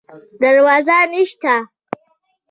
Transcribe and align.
دروازه 0.41 0.97
نشته 1.11 1.55